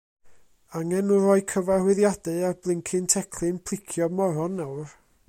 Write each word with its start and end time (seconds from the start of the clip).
Angen 0.77 1.07
nhw 1.11 1.19
rhoi 1.25 1.43
cyfarwyddiadau 1.51 2.41
ar 2.49 2.57
blincin 2.63 3.07
teclyn 3.15 3.63
plicio 3.69 4.09
moron 4.21 4.61
nawr. 4.63 4.95